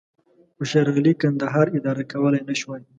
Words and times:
خو 0.55 0.63
شېرعلي 0.71 1.13
کندهار 1.21 1.67
اداره 1.77 2.03
کولای 2.11 2.41
نه 2.49 2.55
شوای. 2.59 2.81